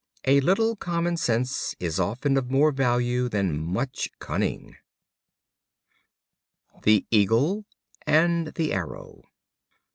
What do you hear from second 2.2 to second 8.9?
of more value than much cunning. The Eagle and the